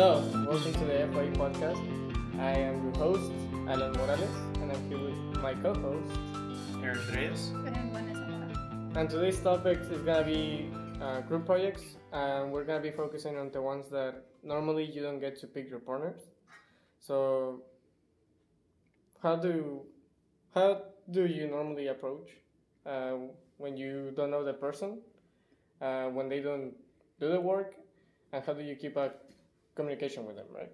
[0.00, 1.80] Hello, welcome to the FYE podcast.
[2.40, 3.30] I am your host,
[3.68, 6.10] Alan Morales, and I'm here with my co host.
[6.82, 7.50] Aaron Reyes.
[8.96, 10.70] And today's topic is gonna be
[11.02, 11.82] uh, group projects,
[12.14, 15.68] and we're gonna be focusing on the ones that normally you don't get to pick
[15.68, 16.30] your partners.
[16.98, 17.60] So,
[19.22, 19.82] how do
[20.54, 22.30] how do you normally approach
[22.86, 23.16] uh,
[23.58, 25.02] when you don't know the person,
[25.82, 26.72] uh, when they don't
[27.20, 27.74] do the work,
[28.32, 29.12] and how do you keep a
[29.84, 30.70] communication with them, right?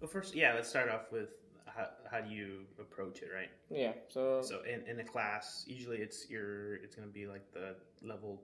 [0.00, 1.28] Well, first, yeah, let's start off with
[1.66, 3.50] how, how do you approach it, right?
[3.70, 3.92] Yeah.
[4.08, 7.76] So, So in, in a class, usually it's your it's going to be like the
[8.02, 8.42] level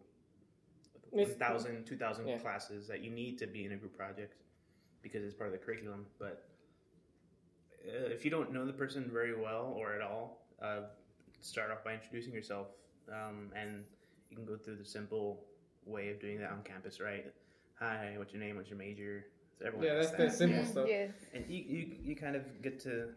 [1.12, 2.38] It's- 1,000, 2,000 Yeah.
[2.38, 4.34] classes that you need to be in a group project
[5.02, 6.06] because it's part of the curriculum.
[6.18, 6.48] But
[7.88, 10.82] uh, if you don't know the person very well or at all, uh,
[11.40, 12.68] start off by introducing yourself,
[13.12, 13.84] um, and
[14.30, 15.44] you can go through the simple
[15.84, 17.26] way of doing that on campus, right?
[17.78, 18.56] Hi, what's your name?
[18.56, 19.26] What's your major?
[19.58, 20.34] So everyone Yeah, asks that's the that.
[20.34, 20.64] simple Yeah.
[20.64, 20.86] stuff.
[20.88, 21.10] Yes.
[21.34, 23.10] And you, you, you kind of get to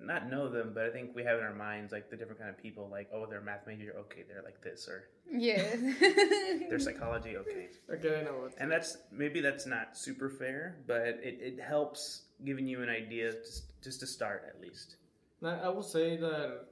[0.00, 2.50] not know them, but I think we have in our minds like the different kind
[2.50, 2.88] of people.
[2.90, 5.62] Like, oh, they're a math major, okay, they're like this, or yeah,
[6.68, 7.68] they're psychology, okay.
[7.90, 8.54] okay, I know what.
[8.58, 13.32] And that's maybe that's not super fair, but it, it helps giving you an idea
[13.32, 14.96] just just to start at least.
[15.40, 16.66] Now, I will say that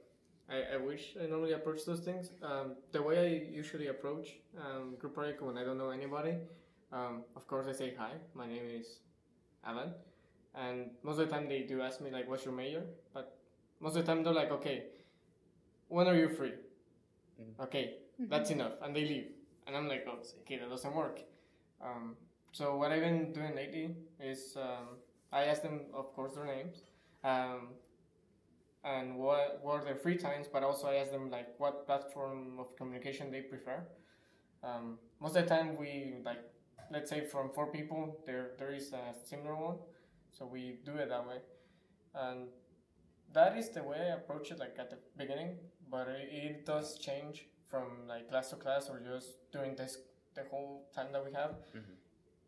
[0.49, 2.29] I, I wish I normally approach those things.
[2.43, 3.17] Um, the way
[3.49, 4.27] I usually approach
[4.59, 6.35] um, group project when I don't know anybody,
[6.93, 8.11] um, of course I say hi.
[8.35, 8.99] My name is
[9.65, 9.91] Alan,
[10.55, 13.37] and most of the time they do ask me like, "What's your major?" But
[13.81, 14.77] most of the time they're like, "Okay,
[15.89, 16.53] when are you free?"
[17.39, 17.59] Mhm.
[17.67, 19.31] Okay, that's enough, and they leave,
[19.67, 21.21] and I'm like, "Oh, okay, that doesn't work."
[21.81, 22.17] Um,
[22.51, 24.99] so what I've been doing lately is um,
[25.31, 26.83] I ask them, of course, their names.
[27.23, 27.75] Um,
[28.83, 32.59] and what what are their free times, but also I ask them like what platform
[32.59, 33.83] of communication they prefer.
[34.63, 36.43] Um, most of the time, we like
[36.91, 39.77] let's say from four people, there there is a similar one,
[40.31, 41.37] so we do it that way,
[42.15, 42.47] and
[43.33, 45.57] that is the way I approach it like at the beginning.
[45.91, 49.97] But it, it does change from like class to class or just doing this
[50.35, 51.51] the whole time that we have.
[51.75, 51.95] Mhm.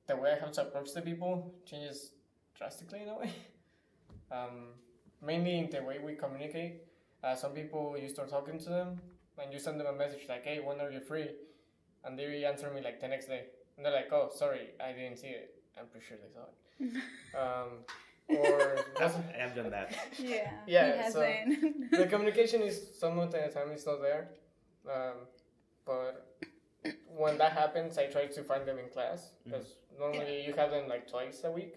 [0.07, 2.11] The way I have to approach the people changes
[2.57, 3.31] drastically in a way.
[4.31, 4.73] Um,
[5.21, 6.81] mainly in the way we communicate.
[7.23, 9.01] Uh, some people you start talking to them
[9.41, 11.29] and you send them a message like, "Hey, when are you free?"
[12.03, 13.45] And they answer me like the next day,
[13.77, 16.53] and they're like, "Oh, sorry, I didn't see it." I'm pretty sure they saw it.
[17.41, 17.69] um,
[18.27, 19.93] or I've, I've done that.
[20.17, 20.51] yeah.
[20.65, 24.29] Yeah, He so- the communication is somewhat at the time is not there.
[24.89, 25.27] Um,
[25.85, 26.37] but
[27.15, 30.87] when that happens, I try to find them in class because normally you have them
[30.87, 31.75] like twice a week.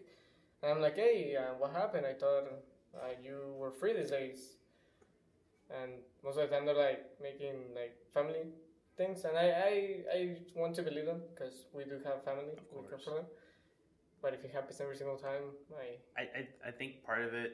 [0.63, 2.07] And I'm like, hey, uh, what happened?
[2.07, 2.45] I thought
[2.95, 4.57] uh, you were free these days.
[5.71, 5.93] And
[6.25, 8.47] most of the time they're like making like family
[8.99, 9.73] things, and I I,
[10.17, 12.45] I want to believe them because we do have family.
[12.75, 13.05] We care course.
[13.05, 13.27] for them.
[14.21, 17.53] But if it happens every single time, I I, I, I think part of it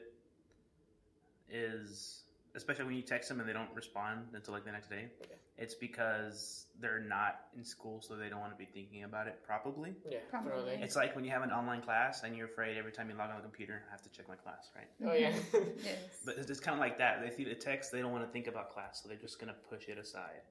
[1.49, 2.21] is
[2.55, 5.35] especially when you text them and they don't respond until like the next day Okay.
[5.57, 9.39] it's because they're not in school so they don't want to be thinking about it
[9.45, 10.51] probably yeah, Probably.
[10.51, 10.73] probably.
[10.81, 13.29] it's like when you have an online class and you're afraid every time you log
[13.29, 15.31] on the computer i have to check my class right Oh yeah.
[15.31, 15.69] Mm-hmm.
[15.83, 15.97] yes.
[16.25, 18.31] but it's, it's kind of like that they see the text they don't want to
[18.31, 20.41] think about class so they're just going to push it aside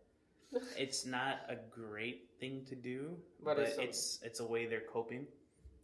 [0.77, 4.67] it's not a great thing to do But but, it's it's, a- it's a way
[4.67, 5.27] they're coping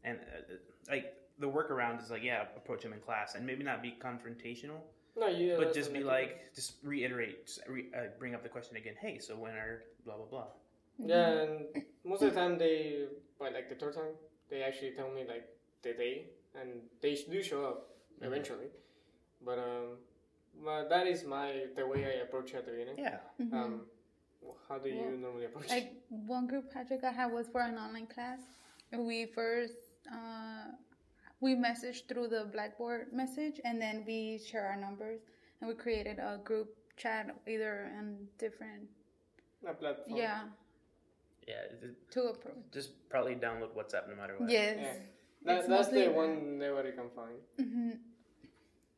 [0.05, 0.55] and uh,
[0.91, 4.81] like the workaround is like yeah approach them in class and maybe not be confrontational
[5.17, 5.57] no, you.
[5.59, 9.19] but just be like just reiterate just re, uh, bring up the question again hey
[9.19, 10.47] so when are blah blah blah
[10.99, 11.53] Yeah, and
[12.05, 13.07] most of the time they,
[13.41, 14.13] by like the third time,
[14.51, 15.47] they actually tell me like
[15.83, 16.27] the day,
[16.59, 16.69] and
[17.01, 17.79] they do show up
[18.21, 18.27] Mhm.
[18.29, 18.69] eventually.
[19.41, 19.87] But um,
[20.63, 22.99] but that is my the way I approach at the beginning.
[22.99, 23.53] yeah Mhm.
[23.57, 23.73] Um,
[24.69, 25.67] how do you Well, normally approach?
[25.67, 25.71] it?
[25.71, 28.41] like one group project I had was for an online class.
[28.93, 29.75] We first
[30.11, 30.73] uh,
[31.41, 35.21] we messaged through the Blackboard message, and then we share our numbers,
[35.61, 38.89] and we created a group chat either in different
[39.67, 40.17] A platform.
[40.19, 40.43] yeah
[41.49, 42.57] yeah it- it- to approach.
[42.73, 44.77] just probably download whatsapp no matter what Yes.
[44.81, 44.95] Yeah.
[45.47, 46.15] That, It's that's the that.
[46.15, 47.39] one nobody can find.
[47.59, 47.91] hmm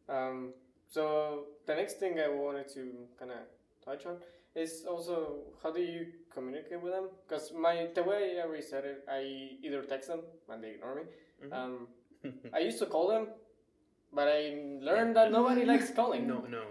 [0.09, 0.53] Um,
[0.89, 3.39] so the next thing I wanted to kind of
[3.85, 4.17] touch on
[4.55, 7.09] is also how do you communicate with them?
[7.27, 10.95] Because my the way I already said it, I either text them and they ignore
[10.97, 11.03] me.
[11.45, 11.53] Mhm.
[11.53, 11.89] Um,
[12.53, 13.29] I used to call them,
[14.13, 14.41] but I
[14.81, 16.27] learned that nobody likes calling.
[16.29, 16.65] no no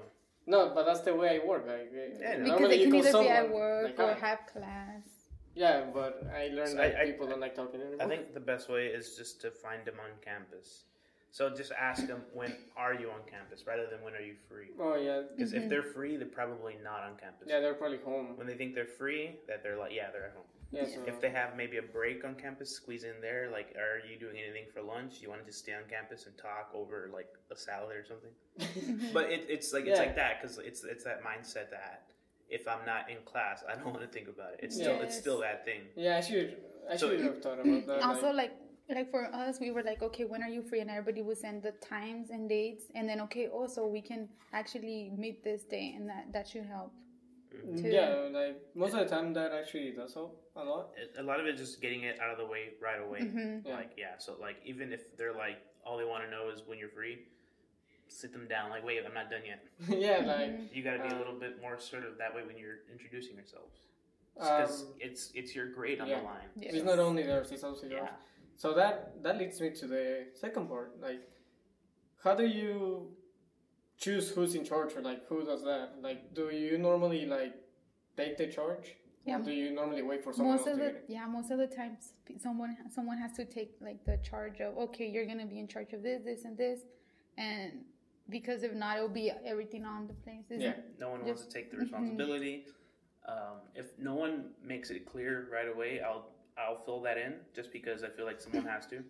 [0.47, 1.65] No, but that's the way I work.
[1.67, 2.43] Like, uh, Yeah, no.
[2.43, 5.05] Because normally they you can call either be at work like, or "Hi." have class.
[5.53, 8.01] Yeah, but I learned So that I- I- people don't like talking anymore.
[8.05, 10.85] i think the best way is just to find them on campus
[11.31, 14.69] so just ask them when are you on campus rather than when are you free
[14.79, 15.63] Oh yeah, because Mhm.
[15.63, 18.37] if they're free they're probably not on campus yeah, they're probably home.
[18.37, 21.19] when they think they're free that they're like yeah they're at home Yeah, so If
[21.19, 23.49] they have maybe a break on campus, squeeze in there.
[23.51, 25.19] Like, are you doing anything for lunch?
[25.21, 28.31] You want to just stay on campus and talk over like a salad or something?
[29.13, 32.13] But it, it's like it's like that because it's it's that mindset that
[32.57, 34.59] if I'm not in class, I don't want to think about it.
[34.63, 35.81] It's still it's still that thing.
[35.97, 36.49] yeah, I should
[36.89, 38.01] I So- should have thought about that.
[38.03, 38.53] also like, like
[38.91, 41.63] like for us we were like okay when are you free and everybody would send
[41.63, 46.09] the times and dates and then okay also we can actually meet this day and
[46.09, 46.91] that that should help
[47.51, 47.89] too.
[47.89, 50.89] yeah, like most of the time that actually does help a lot.
[51.17, 53.19] A lot of it is just getting it out of the way right away.
[53.19, 53.65] Mhm.
[53.65, 53.75] Yeah.
[53.75, 56.77] Like yeah, so like even if they're like all they want to know is when
[56.77, 57.19] you're free,
[58.07, 58.69] sit them down.
[58.69, 59.63] Like wait, I'm not done yet.
[59.99, 62.43] yeah, like You got to be Uh, a little bit more sort of that way
[62.45, 63.79] when you're introducing yourselves.
[64.33, 66.19] Because um, it's it's your grade on yeah.
[66.19, 66.49] the line.
[66.55, 66.73] Yes.
[66.75, 68.01] it's not only theirs; it's also yours.
[68.05, 68.09] Yeah.
[68.61, 70.89] So that that leads me to the second part.
[71.01, 71.21] Like,
[72.23, 73.07] how do you
[73.97, 75.95] choose who's in charge or like who does that?
[76.07, 77.55] Like, do you normally like
[78.15, 78.87] take the charge,
[79.25, 79.39] Yeah.
[79.39, 81.15] or do you normally wait for someone most else of to the get it?
[81.15, 82.13] yeah most of the times
[82.45, 85.91] someone someone has to take like the charge of okay you're gonna be in charge
[85.97, 86.79] of this this and this
[87.47, 87.71] and
[88.35, 90.75] because if not it'll be everything on the place Isn't- Yeah.
[91.03, 92.55] No one wants to take the responsibility.
[93.33, 94.33] Um, if no one
[94.73, 96.27] makes it clear right away, I'll
[96.67, 99.03] I'll fill that in just because I feel like someone has to.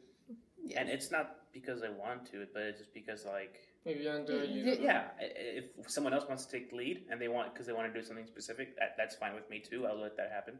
[0.63, 0.77] Yes.
[0.79, 4.29] And it's not because I want to, but it's just because like If you don't
[4.29, 4.81] it, you Yeah, don't do it.
[4.81, 7.91] yeah, if someone else wants to take the lead and they want because they want
[7.91, 9.85] to do something specific, that, that's fine with me too.
[9.87, 10.55] I'll let that happen.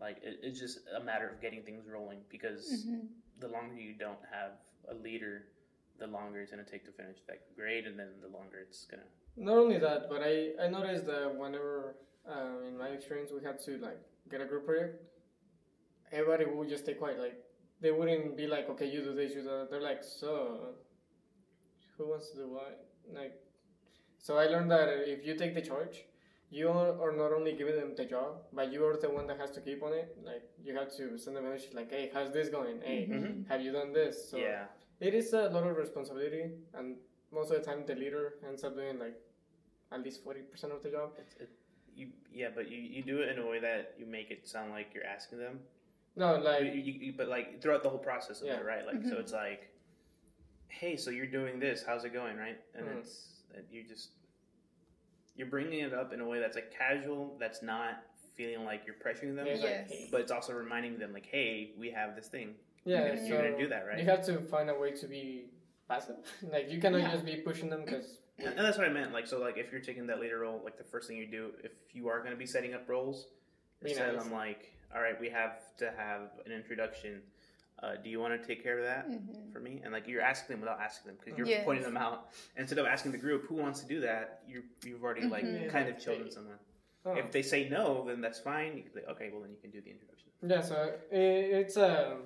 [0.00, 3.08] Like it, it's just a matter of getting things rolling because Mhm.
[3.38, 4.52] the longer you don't have
[4.88, 5.46] a leader,
[5.98, 9.06] the longer it's gonna take to finish that grade, and then the longer it's gonna.
[9.36, 11.96] Not only that, but I I noticed that whenever
[12.26, 14.00] um, in my experience we had to like
[14.30, 15.02] get a group project,
[16.12, 17.18] everybody would just stay quiet.
[17.18, 17.38] Like
[17.80, 19.68] they wouldn't be like, okay, you do this, you do that.
[19.70, 20.74] They're like, so
[21.96, 22.86] who wants to do what?
[23.12, 23.34] Like,
[24.18, 26.04] so I learned that if you take the charge,
[26.50, 29.50] you are not only giving them the job, but you are the one that has
[29.52, 30.16] to keep on it.
[30.22, 32.80] Like you have to send a message like, hey, how's this going?
[32.84, 33.48] Hey, Mhm.
[33.48, 34.30] have you done this?
[34.30, 34.66] So yeah.
[35.00, 36.44] it is a lot of responsibility,
[36.74, 36.96] and
[37.32, 39.16] most of the time the leader ends up doing like
[39.90, 41.12] at least forty percent of the job.
[41.18, 41.50] It's, it,
[41.94, 44.70] you yeah, but you, you do it in a way that you make it sound
[44.72, 45.60] like you're asking them.
[46.16, 48.58] No, like you, you, but like throughout the whole process of Yeah.
[48.60, 48.84] it, right?
[48.86, 49.20] Like so, Mhm.
[49.20, 49.70] it's like,
[50.68, 51.82] hey, so you're doing this.
[51.82, 52.60] How's it going, right?
[52.74, 52.98] And Mhm.
[52.98, 54.10] it's it, you just
[55.34, 57.36] you're bringing it up in a way that's like casual.
[57.38, 58.04] That's not
[58.34, 60.08] feeling like you're pressuring them, Yeah, it's like, Yes.
[60.10, 62.54] but it's also reminding them like, hey, we have this thing.
[62.84, 63.98] yeah, you're, gonna, so you're gonna do that, right?
[63.98, 65.50] you have to find a way to be
[65.88, 66.16] passive.
[66.50, 67.12] like you cannot Yeah.
[67.12, 69.12] just be pushing them because And and that's what I meant.
[69.12, 71.52] Like, so, like, if you're taking that leader role, like, the first thing you do,
[71.62, 73.26] if you are going to be setting up roles,
[73.82, 74.24] Be instead of nice.
[74.26, 77.22] I'm like, all right, we have to have an introduction.
[77.82, 79.52] Uh, do you want to take care of that Mhm.
[79.52, 79.80] for me?
[79.82, 81.64] And like, you're asking them without asking them because you're Yes.
[81.64, 82.30] pointing them out.
[82.56, 85.68] Instead of asking the group who wants to do that, you you've already like Mhm.
[85.70, 86.04] kind of Yeah.
[86.04, 86.58] chosen someone.
[87.04, 87.14] oh.
[87.14, 88.76] If they say no, then that's fine.
[88.76, 90.30] You can be, okay, well then you can do the introduction.
[90.42, 90.76] yeah, so
[91.10, 91.18] it,
[91.60, 92.24] it's um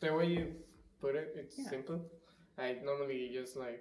[0.00, 0.62] the way you
[1.00, 1.32] put it.
[1.36, 1.70] It's Yeah.
[1.70, 2.10] simple.
[2.58, 3.80] Like normally just like,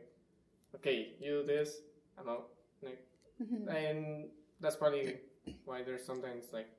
[0.76, 1.82] okay, you do this,
[2.18, 2.48] I'm out.
[2.82, 3.06] Like
[3.42, 3.68] Mhm.
[3.68, 5.20] and that's probably
[5.66, 6.70] why there's sometimes like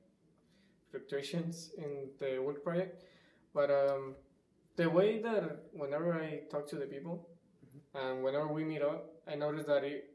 [0.90, 3.02] fluctuations in the work project.
[3.54, 4.14] But um,
[4.76, 7.28] the way that whenever I talk to the people
[7.94, 10.10] and whenever we meet up, I notice that it,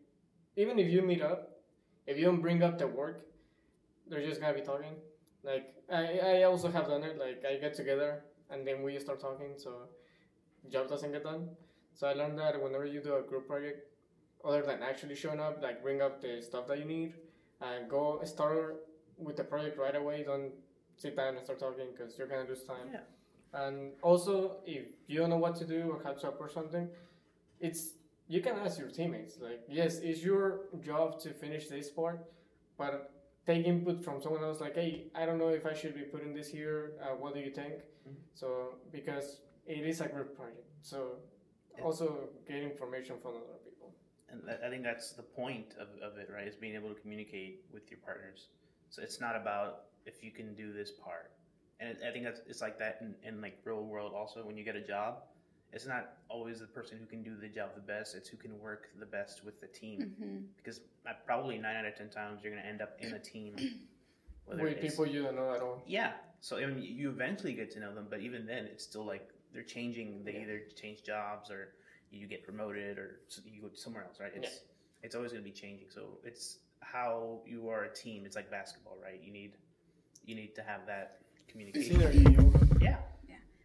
[0.55, 1.59] even if you meet up,
[2.07, 3.25] if you don't bring up the work,
[4.07, 4.95] they're just gonna be talking.
[5.43, 7.17] Like I, I also have done it.
[7.17, 9.89] Like I get together and then we start talking, so
[10.71, 11.49] job doesn't get done.
[11.93, 13.87] So I learned that whenever you do a group project,
[14.43, 17.13] other than actually showing up, like bring up the stuff that you need
[17.61, 18.77] and go start
[19.17, 20.23] with the project right away.
[20.23, 20.51] Don't
[20.97, 22.89] sit down and start talking because you're gonna lose time.
[22.91, 22.99] Yeah.
[23.53, 26.89] And also, if you don't know what to do or how to approach something,
[27.59, 27.91] it's
[28.27, 29.39] you can ask your teammates.
[29.39, 32.19] Like, yes, it's your job to finish this part,
[32.77, 33.11] but
[33.45, 34.59] take input from someone else.
[34.59, 36.93] Like, hey, I don't know if I should be putting this here.
[37.01, 37.73] Uh, what do you think?
[38.07, 38.15] Mhm.
[38.33, 41.19] So because it is a group project, so
[41.77, 41.83] Yeah.
[41.83, 43.93] also get information from other people.
[44.29, 46.47] And I I think that's the point of, of it, right?
[46.47, 48.49] Is being able to communicate with your partners.
[48.95, 51.31] So it's not about if you can do this part.
[51.81, 54.45] And I think that's it's like that in, in like real world also.
[54.45, 55.17] When you get a job,
[55.73, 58.15] it's not always the person who can do the job the best.
[58.15, 60.15] It's who can work the best with the team.
[60.21, 60.43] Mhm.
[60.55, 63.19] Because uh, probably nine out of ten times you're going to end up in a
[63.19, 63.57] team.
[64.45, 65.83] Whether With people you don't know at all.
[65.85, 66.13] yeah.
[66.39, 69.27] So I mean, you eventually get to know them, but even then, it's still like
[69.51, 70.23] they're changing.
[70.23, 70.41] They Yeah.
[70.43, 71.73] either change jobs or
[72.11, 74.31] you get promoted or you go somewhere else, right?
[74.33, 74.61] It's
[75.03, 75.89] it's always going to be changing.
[75.89, 76.59] So it's
[76.91, 78.25] how you are a team.
[78.25, 79.21] It's like basketball, right?
[79.23, 79.53] You need
[80.25, 81.97] you need to have that communication.
[81.97, 82.37] Synergy.
[82.37, 82.65] also.
[82.79, 82.97] Yeah.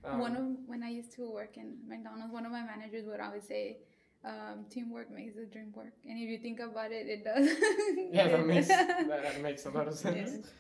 [0.05, 3.21] Um, one of when I used to work in McDonald's, one of my managers would
[3.21, 3.79] always say,
[4.25, 7.47] um, "Teamwork makes the dream work." And if you think about it, it does.
[8.13, 10.31] yeah, that makes that makes a lot of sense.
[10.33, 10.51] Yes.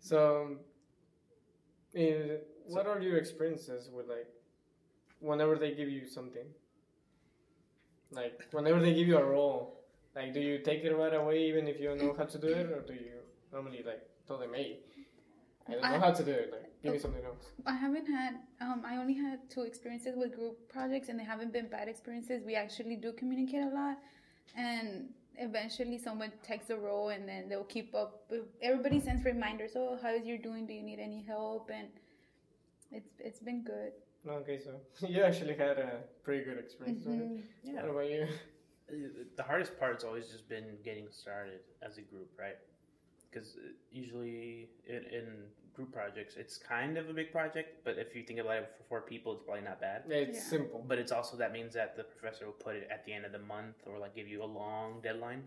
[0.00, 0.56] So
[1.94, 4.28] Uh, what are your experiences with like
[5.18, 6.46] whenever they give you something?
[8.12, 9.79] Like whenever they give you a role,
[10.14, 12.66] like do you take it right away even if you know how to do it,
[12.70, 13.12] or do you
[13.52, 14.78] normally like tell them, hey,
[15.68, 16.50] I don't know how to do it.
[16.52, 17.44] Like give me something else.
[17.66, 18.34] I haven't had.
[18.60, 22.42] Um, I only had two experiences with group projects, and they haven't been bad experiences.
[22.44, 23.98] We actually do communicate a lot,
[24.56, 28.30] and eventually someone takes the role, and then they'll keep up.
[28.62, 29.72] Everybody sends reminders.
[29.76, 30.66] Oh, how is you doing?
[30.66, 31.70] Do you need any help?
[31.72, 31.88] And
[32.90, 33.92] it's it's been good.
[34.28, 34.72] Okay, so
[35.06, 37.04] you actually had a pretty good experience.
[37.04, 37.42] Mhm.
[37.62, 37.82] Yeah.
[37.82, 38.26] What about you?
[39.36, 42.56] The hardest part's always just been getting started as a group, right?
[43.30, 45.24] Because uh, usually in, in
[45.74, 48.82] group projects, it's kind of a big project, but if you think about it for
[48.88, 50.02] four people, it's probably not bad.
[50.08, 50.44] Yeah, it's Yeah.
[50.44, 50.84] simple.
[50.86, 53.32] But it's also that means that the professor will put it at the end of
[53.32, 55.44] the month or like give you a long deadline.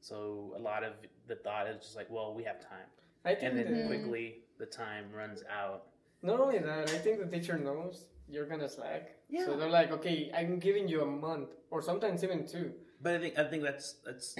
[0.00, 0.92] So a lot of
[1.26, 2.86] the thought is just like, well, we have time,
[3.24, 5.88] I think and then that- quickly the time runs out.
[6.22, 9.15] Not only that, I think the teacher knows you're gonna slack.
[9.28, 9.44] Yeah.
[9.46, 12.72] So they're like, okay, I'm giving you a month, or sometimes even two.
[13.02, 14.36] But I think I think that's that's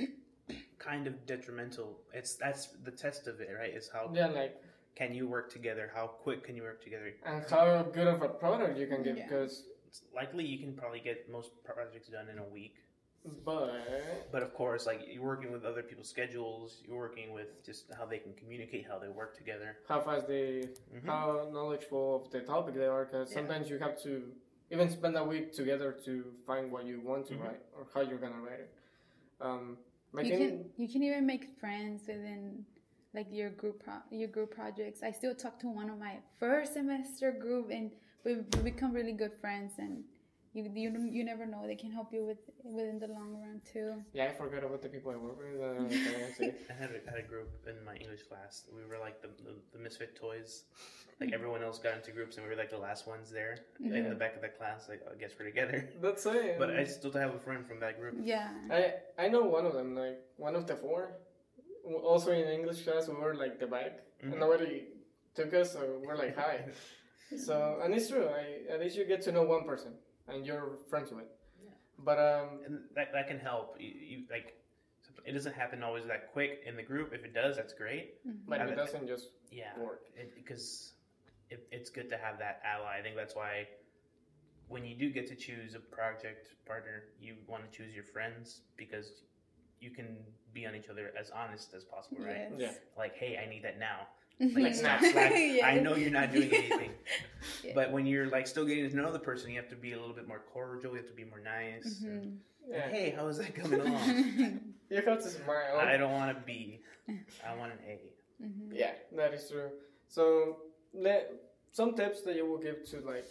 [0.78, 1.98] kind of detrimental.
[2.12, 3.74] It's that's the test of it, right?
[3.74, 4.62] Is how Yeah, like,
[4.94, 5.90] can you work together?
[5.94, 7.12] How quick can you work together?
[7.24, 11.00] and how good of a product you can give, because, It's likely you can probably
[11.00, 12.76] get most projects done in a week.
[13.44, 13.70] but
[14.32, 18.06] But of course, like you're working with other people's schedules, you're working with just how
[18.06, 19.70] they can communicate, how they work together.
[19.88, 20.50] how fast they,
[20.94, 21.06] Mhm.
[21.06, 23.38] how knowledgeable of the topic they are, because Yeah.
[23.38, 24.12] sometimes you have to
[24.70, 27.42] even spend a week together to find what you want to Mhm.
[27.42, 28.70] write or how you're gonna write it.
[29.40, 29.78] Um,
[30.16, 32.64] I You can you can even make friends within
[33.14, 35.02] like your group pro- your group projects.
[35.02, 37.90] I still talk to one of my first semester group, and
[38.24, 39.72] we we become really good friends.
[39.78, 40.04] And
[40.54, 44.02] you you you never know they can help you with within the long run too.
[44.14, 45.60] yeah, I forgot about the people I work with.
[45.60, 45.88] Uh,
[46.76, 48.64] okay, I had a, had a group in my English class.
[48.74, 50.64] We were like the, the, the misfit toys.
[51.20, 54.08] Like everyone else got into groups, and we were like the last ones there in
[54.08, 54.88] the back of the class.
[54.88, 55.88] Like, I guess we're together.
[56.02, 56.56] That's it.
[56.58, 58.14] But I still have a friend from that group.
[58.22, 58.48] Yeah.
[58.70, 61.12] I I know one of them, like one of the four.
[62.04, 63.92] Also in English class, we were like the back,
[64.22, 64.32] Mhm.
[64.32, 64.84] and nobody
[65.34, 66.64] took us, so we're like hi.
[67.36, 68.26] so and it's true.
[68.28, 69.92] I, at least you get to know one person,
[70.28, 71.26] and you're friends with.
[71.62, 71.70] Yeah.
[71.98, 73.76] But um, and that, that can help.
[73.78, 74.54] You, you like
[75.26, 77.12] it doesn't happen always that quick in the group.
[77.12, 78.24] If it does, that's great.
[78.26, 78.48] Mm-hmm.
[78.48, 80.02] but And it it- doesn't just Yeah, work.
[80.34, 80.92] because
[81.50, 82.98] it, it's good to have that ally.
[82.98, 83.66] I think that's why
[84.68, 88.62] when you do get to choose a project partner, you want to choose your friends
[88.76, 89.22] because
[89.80, 90.16] you can
[90.52, 92.48] be on each other as honest as possible, right?
[92.58, 92.72] Yeah.
[92.96, 94.08] Like, hey, I need that now.
[94.38, 94.54] Yes.
[94.54, 95.32] Like, snap, slack.
[95.64, 96.90] I know you're not doing anything.
[97.62, 97.72] Yeah.
[97.74, 99.98] But when you're like still getting to know the person, you have to be a
[100.00, 100.90] little bit more cordial.
[100.92, 102.00] You have to be more nice.
[102.02, 102.36] and, Mhm.
[102.68, 102.88] Yeah.
[102.90, 104.60] Hey, how is that coming along?
[104.90, 105.78] You have to smile.
[105.78, 106.80] I don't want a B.
[107.08, 108.00] I want an A.
[108.44, 108.70] Mhm.
[108.72, 109.70] Yeah, that is true.
[110.08, 110.58] So,
[110.92, 111.32] let
[111.72, 113.26] some tips that you will give to like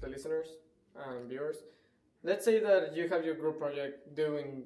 [0.00, 0.48] the listeners
[0.96, 1.56] and viewers.
[2.22, 4.64] Let's say that you have your group project due in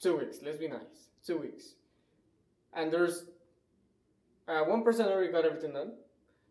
[0.00, 0.38] two weeks.
[0.42, 1.74] Let's be nice, two weeks,
[2.74, 3.24] and there's
[4.48, 5.92] uh, one person already got everything done.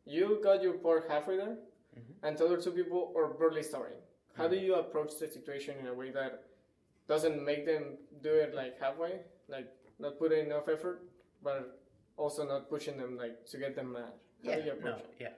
[0.05, 1.57] You got your part halfway there,
[1.97, 2.15] Mhm.
[2.23, 4.01] and the other two people are barely starting.
[4.35, 6.43] How do you approach the situation in a way that
[7.07, 11.03] doesn't make them do it like halfway, like not put in enough effort,
[11.41, 11.79] but
[12.17, 14.11] also not pushing them like to get them mad.
[14.45, 15.05] How do you No, it?
[15.19, 15.33] yeah.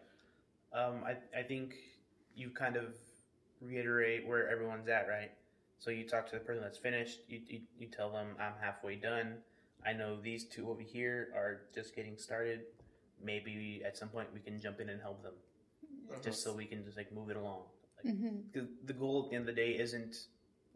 [0.73, 1.75] Um, I, I think
[2.35, 2.95] you kind of
[3.61, 5.31] reiterate where everyone's at, right?
[5.79, 7.19] So you talk to the person that's finished.
[7.27, 9.43] You, you, you tell them, I'm halfway done.
[9.85, 12.61] I know these two over here are just getting started.
[13.23, 15.33] Maybe at some point we can jump in and help them,
[16.23, 17.63] just so we can just like move it along.
[18.05, 18.43] Mhm.
[18.85, 20.15] The goal at the end of the day isn't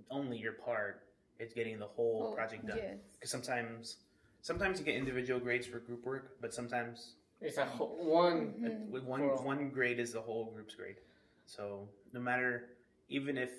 [0.09, 1.03] only your part;
[1.39, 2.77] it's getting the whole Oh, project done.
[2.77, 2.97] Yes.
[3.13, 3.97] Because sometimes,
[4.41, 8.53] sometimes you get individual grades for group work, but sometimes It's a whole, one.
[8.61, 8.89] Mhm.
[8.89, 10.97] with one For- one grade is the whole group's grade.
[11.45, 12.69] So no matter,
[13.09, 13.51] even if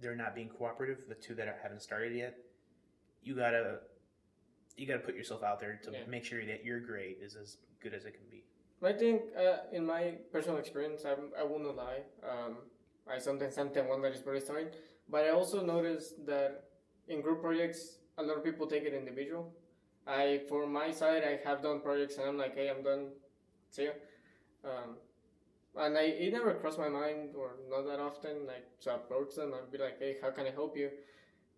[0.00, 2.38] they're not being cooperative, the two that haven't started yet,
[3.22, 3.82] you gotta
[4.76, 6.04] you gotta put yourself out there to Yeah.
[6.06, 8.44] make sure that your grade is as good as it can be.
[8.82, 12.02] I think, uh, in my personal experience, I'm, I will not lie.
[12.28, 12.56] Um,
[13.06, 14.70] I sometimes am the one that is very starting,
[15.08, 16.64] but I also noticed that
[17.06, 19.54] in group projects, a lot of people take it individual.
[20.06, 23.12] I, for my side, I have done projects and I'm like, hey, I'm done.
[23.70, 23.92] See ya.
[24.64, 24.96] Um,
[25.76, 29.52] and I, it never crossed my mind, or not that often, like to approach them
[29.54, 30.90] and be like, hey, how can I help you?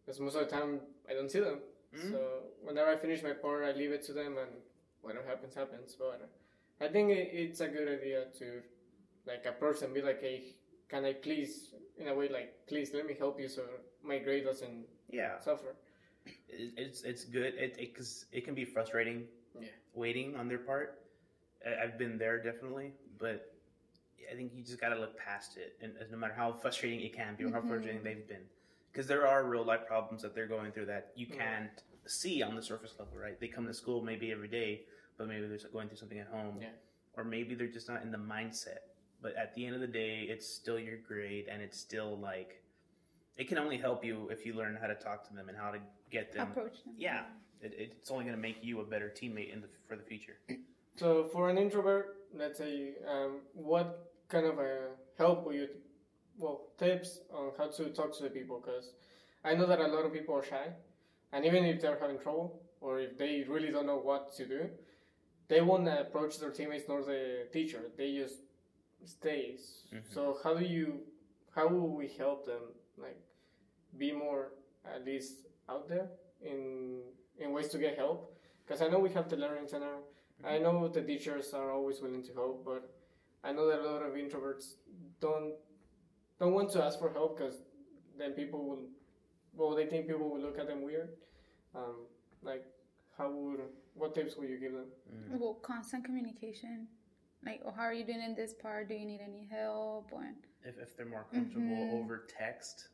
[0.04, 1.61] Because most of the time, I don't see them.
[1.95, 2.11] Mhm.
[2.11, 4.51] So whenever I finish my part, I leave it to them, and
[5.03, 5.95] whatever happens, happens.
[5.95, 6.29] But
[6.81, 8.63] I think it, it's a good idea to
[9.27, 10.55] like approach and be like, "Hey,
[10.89, 13.63] can I please, in a way, like, please let me help you so
[14.03, 15.77] my grade doesn't Yeah, suffer."
[16.49, 17.55] it, it's it's good.
[17.55, 19.29] It it, cause it can be frustrating.
[19.61, 19.69] Yeah.
[19.95, 21.01] Waiting on their part.
[21.65, 23.55] I've been there definitely, but
[24.31, 27.01] I think you just got to look past it, and as no matter how frustrating
[27.01, 27.69] it can be or how Mhm.
[27.69, 28.47] frustrating they've been,
[28.95, 32.55] because there are real life problems that they're going through that you can't see on
[32.55, 33.39] the surface level, right?
[33.41, 34.83] They come to school maybe every day,
[35.19, 36.69] but maybe they're going through something at home, Yeah.
[37.17, 38.79] or maybe they're just not in the mindset.
[39.21, 42.63] But at the end of the day, it's still your grade, and it's still like
[43.37, 45.73] it can only help you if you learn how to talk to them and how
[45.73, 45.79] to
[46.13, 46.53] get them.
[46.53, 46.95] Approach them.
[46.97, 47.23] Yeah,
[47.61, 50.37] it, it's only going to make you a better teammate in the, for the future.
[50.97, 55.69] So for an introvert, let's say, um, what kind of a help will you,
[56.38, 58.61] well, tips on how to talk to the people?
[58.64, 58.93] Because
[59.45, 60.69] I know that a lot of people are shy,
[61.33, 64.69] and even if they're having trouble or if they really don't know what to do,
[65.49, 67.81] they won't approach their teammates nor the teacher.
[67.97, 68.37] They just
[69.05, 69.85] stays.
[69.93, 70.03] Mhm.
[70.12, 71.00] So how do you,
[71.55, 72.62] how will we help them
[72.97, 73.21] like
[73.99, 74.53] be more
[74.85, 76.09] at least out there
[76.43, 77.03] in
[77.38, 78.35] in ways to get help?
[78.64, 79.97] Because I know we have the learning center.
[80.45, 82.83] I know the teachers are always willing to help, but
[83.43, 84.75] I know that a lot of introverts
[85.21, 85.55] don't
[86.38, 87.62] don't want to ask for help because
[88.19, 88.83] then people will,
[89.55, 91.11] well, they think people will look at them weird.
[91.75, 92.07] Um,
[92.43, 92.64] like,
[93.17, 93.61] how would
[93.95, 94.87] what tips would you give them?
[95.12, 95.38] Mm.
[95.38, 96.88] Well, constant communication.
[97.45, 98.88] Like, oh, how are you doing in this part?
[98.88, 100.09] Do you need any help?
[100.12, 100.25] Or
[100.64, 102.03] If, if they're more comfortable Mhm.
[102.03, 102.88] over text,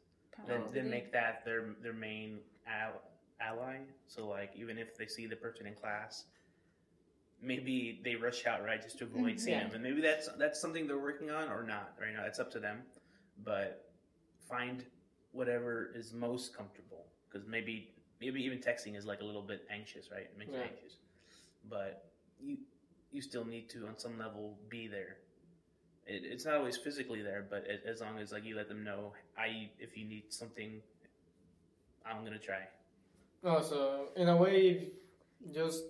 [0.46, 3.02] then, then make that their their main al-
[3.40, 3.78] ally.
[4.08, 6.24] So like even if they see the person in class,
[7.40, 9.40] maybe they rush out right just to avoid Mhm.
[9.40, 9.64] seeing Yeah.
[9.66, 12.24] them, and maybe that's that's something they're working on or not right now.
[12.26, 12.82] It's up to them,
[13.44, 13.90] but
[14.48, 14.84] find
[15.32, 20.10] whatever is most comfortable because maybe maybe even texting is like a little bit anxious,
[20.10, 20.22] right?
[20.22, 20.96] It makes you anxious,
[21.68, 22.58] but you
[23.12, 25.16] you still need to on some level be there
[26.06, 28.84] it, it's not always physically there, but it, as long as like you let them
[28.84, 30.80] know, I if you need something,
[32.04, 32.66] I'm gonna try.
[33.42, 34.88] No, so in a way,
[35.54, 35.84] just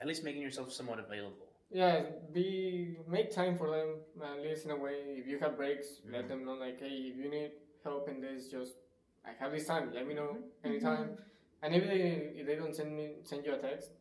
[0.00, 1.47] At least making yourself somewhat available.
[1.70, 2.02] Yeah,
[2.32, 5.16] be make time for them at least in a way.
[5.18, 6.28] If you have breaks, let Mhm.
[6.28, 7.52] them know like, hey, if you need
[7.84, 8.76] help in this, just
[9.24, 9.92] I have this time.
[9.92, 11.18] Let me know anytime.
[11.62, 12.00] And if they
[12.40, 13.92] if they don't send me send you a text,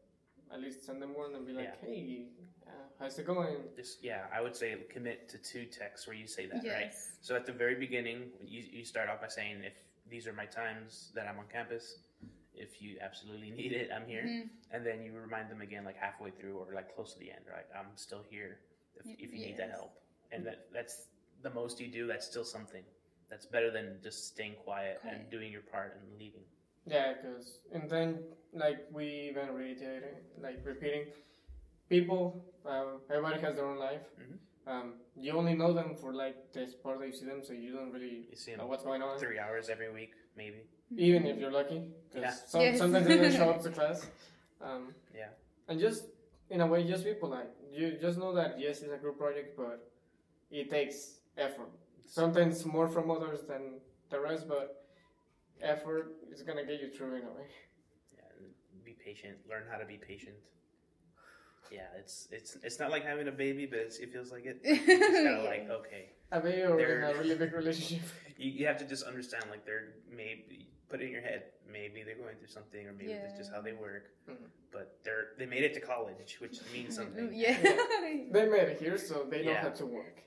[0.51, 1.87] at least send them one and be like, Yeah.
[1.87, 2.27] hey,
[2.65, 3.57] uh, how's it going?
[3.75, 6.93] Just yeah, I would say commit to two texts where you say that, right?
[7.21, 9.73] So at the very beginning, you you start off by saying if
[10.09, 11.99] these are my times that I'm on campus.
[12.57, 14.23] If you absolutely need it, I'm here.
[14.23, 14.49] Mhm.
[14.71, 17.45] And then you remind them again, like halfway through or like close to the end,
[17.49, 17.65] right?
[17.77, 18.59] I'm still here
[18.99, 19.93] if, if you need that help.
[20.31, 21.07] And that that's
[21.41, 22.07] the most you do.
[22.07, 22.83] That's still something.
[23.29, 26.43] That's better than just staying quiet and doing your part and leaving.
[26.85, 31.07] Yeah, because and then like we even reiterating, like repeating,
[31.89, 34.01] people, uh, everybody has their own life.
[34.19, 34.37] Mhm.
[34.67, 37.71] Um, you only know them for like this part that you see them, so you
[37.73, 39.17] don't really You see know them what's going on.
[39.17, 40.57] three hours every week, maybe.
[40.97, 42.31] Even if you're lucky, because Yeah.
[42.31, 42.77] some, Yes.
[42.77, 44.07] sometimes they don't show up to class.
[44.61, 45.29] Um, Yeah.
[45.69, 46.05] And just
[46.49, 47.49] in a way, just be polite.
[47.71, 49.89] You just know that yes, it's a group project, but
[50.51, 51.71] it takes effort.
[52.05, 54.85] Sometimes more from others than the rest, but
[55.61, 57.47] effort is gonna get you through in a way.
[58.15, 58.23] Yeah,
[58.83, 59.37] be patient.
[59.49, 60.35] Learn how to be patient.
[61.71, 64.59] Yeah, it's it's it's not like having a baby, but it's, it feels like it.
[64.63, 64.85] It's
[65.25, 68.01] kind of like okay, A baby or in a really big relationship.
[68.37, 71.43] you, you have to just understand like they're maybe put it in your head.
[71.71, 74.05] Maybe they're going through something, or maybe it's just how they work.
[74.29, 74.35] Mhm.
[74.71, 77.29] But they're they made it to college, which means something.
[77.33, 77.57] Yeah.
[78.31, 79.61] They made it here, so they know Yeah.
[79.63, 80.17] have to work.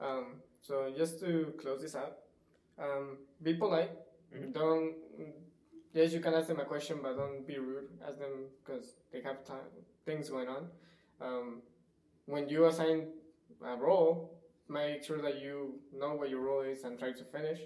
[0.00, 0.26] Um,
[0.60, 2.14] so just to close this out,
[2.78, 3.90] um, be polite.
[4.34, 4.52] Mhm.
[4.52, 4.94] Don't.
[5.92, 7.88] Yes, you can ask them a question, but don't be rude.
[8.06, 9.70] Ask them because they have time,
[10.10, 10.64] things going on.
[11.20, 11.62] Um,
[12.26, 12.98] when you assign
[13.64, 17.60] a role, make sure that you know what your role is and try to finish.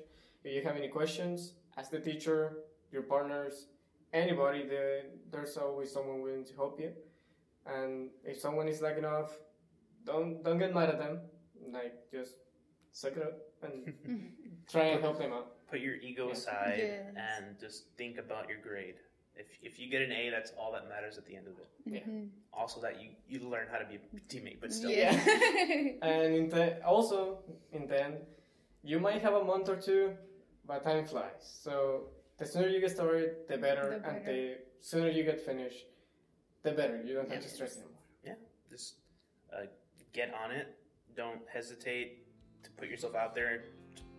[0.45, 2.41] If you have any questions, ask the teacher,
[2.93, 3.55] your partners,
[4.13, 4.63] anybody.
[4.69, 5.03] There,
[5.33, 6.91] there's always someone willing to help you.
[7.67, 9.31] And if someone is lagging off,
[10.05, 11.15] don't don't get mad at them.
[11.73, 12.33] Like just
[12.93, 13.95] suck it up and
[14.71, 15.47] try and help them out.
[15.71, 16.33] Put your ego Yeah.
[16.39, 17.15] aside Yes.
[17.17, 18.97] and just think about your grade.
[19.37, 21.69] If if you get an A, that's all that matters at the end of it.
[22.07, 22.29] Mhm.
[22.53, 24.91] Also, that you you learn how to be a teammate, but still.
[24.91, 25.13] Yeah.
[26.03, 27.39] And in the, also
[27.73, 28.17] in the end,
[28.83, 30.17] you might have a month or two,
[30.67, 31.43] but time flies.
[31.63, 35.85] So the sooner you get started, the better, The and the sooner you get finished,
[36.63, 37.03] the better.
[37.03, 37.99] You don't have to stress anymore.
[38.25, 38.35] Yeah,
[38.71, 38.95] just
[39.53, 39.67] uh,
[40.13, 40.69] get on it.
[41.17, 42.09] Don't hesitate
[42.65, 43.65] to put yourself out there,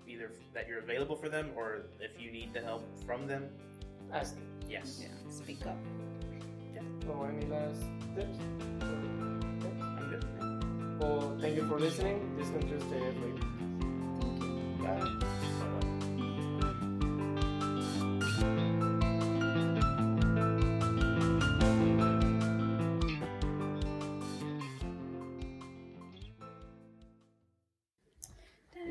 [0.08, 3.50] either that you're available for them or if you need the help from them.
[4.12, 4.38] Ask.
[4.70, 5.10] Yes, yeah.
[5.30, 5.78] Speak up.
[7.10, 7.84] Or any last
[8.16, 8.40] tips?
[8.82, 10.26] I'm good.
[11.00, 12.36] Well, thank you for listening.
[12.38, 13.40] This concludes the episode.
[14.82, 15.26] Bye.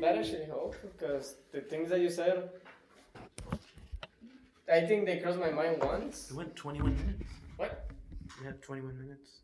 [0.05, 2.49] that actually helped because the things that you said,
[4.71, 6.31] I think they crossed my mind once.
[6.31, 7.23] It went 21 minutes.
[7.57, 7.87] What?
[8.39, 9.41] We had 21 minutes.